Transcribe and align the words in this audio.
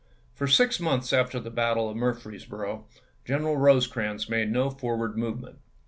For 0.33 0.47
six 0.47 0.79
months 0.79 1.13
after 1.13 1.39
the 1.39 1.51
battle 1.51 1.87
of 1.87 1.95
Murfreesboro 1.95 2.87
General 3.23 3.57
Rosecrans 3.57 4.27
made 4.29 4.51
no 4.51 4.71
for 4.71 4.97
ward 4.97 5.15
movement. 5.15 5.59